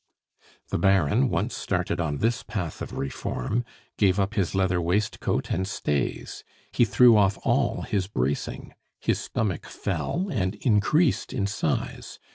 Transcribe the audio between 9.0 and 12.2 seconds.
stomach fell and increased in size.